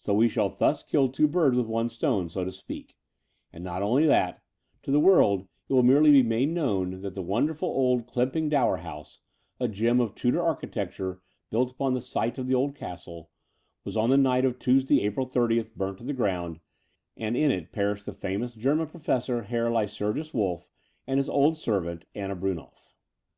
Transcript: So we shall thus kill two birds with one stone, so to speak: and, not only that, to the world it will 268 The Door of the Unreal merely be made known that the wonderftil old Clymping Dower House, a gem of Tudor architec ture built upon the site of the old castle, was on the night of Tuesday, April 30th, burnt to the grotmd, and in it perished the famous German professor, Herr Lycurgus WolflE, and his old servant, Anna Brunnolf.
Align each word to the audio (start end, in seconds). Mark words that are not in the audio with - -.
So 0.00 0.12
we 0.12 0.28
shall 0.28 0.50
thus 0.50 0.82
kill 0.82 1.08
two 1.08 1.26
birds 1.26 1.56
with 1.56 1.64
one 1.66 1.88
stone, 1.88 2.28
so 2.28 2.44
to 2.44 2.52
speak: 2.52 2.98
and, 3.54 3.64
not 3.64 3.80
only 3.82 4.04
that, 4.04 4.42
to 4.82 4.90
the 4.90 5.00
world 5.00 5.48
it 5.70 5.72
will 5.72 5.80
268 5.80 6.20
The 6.20 6.44
Door 6.44 6.44
of 6.44 6.52
the 6.52 6.72
Unreal 6.74 6.84
merely 6.84 6.84
be 6.84 6.92
made 6.92 6.92
known 7.00 7.00
that 7.00 7.14
the 7.14 7.22
wonderftil 7.22 7.62
old 7.62 8.06
Clymping 8.06 8.50
Dower 8.50 8.76
House, 8.76 9.20
a 9.58 9.66
gem 9.66 9.98
of 9.98 10.14
Tudor 10.14 10.40
architec 10.40 10.92
ture 10.94 11.22
built 11.48 11.70
upon 11.72 11.94
the 11.94 12.02
site 12.02 12.36
of 12.36 12.46
the 12.46 12.54
old 12.54 12.74
castle, 12.74 13.30
was 13.82 13.96
on 13.96 14.10
the 14.10 14.18
night 14.18 14.44
of 14.44 14.58
Tuesday, 14.58 15.00
April 15.02 15.26
30th, 15.26 15.74
burnt 15.74 15.96
to 15.96 16.04
the 16.04 16.12
grotmd, 16.12 16.60
and 17.16 17.34
in 17.34 17.50
it 17.50 17.72
perished 17.72 18.04
the 18.04 18.12
famous 18.12 18.52
German 18.52 18.88
professor, 18.88 19.44
Herr 19.44 19.70
Lycurgus 19.70 20.32
WolflE, 20.32 20.68
and 21.06 21.16
his 21.16 21.30
old 21.30 21.56
servant, 21.56 22.04
Anna 22.14 22.36
Brunnolf. 22.36 22.92